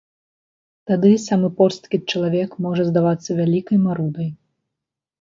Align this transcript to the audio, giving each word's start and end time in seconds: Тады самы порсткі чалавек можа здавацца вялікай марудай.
Тады 0.91 1.11
самы 1.25 1.51
порсткі 1.61 2.01
чалавек 2.15 2.59
можа 2.69 2.83
здавацца 2.91 3.31
вялікай 3.45 3.77
марудай. 3.87 4.29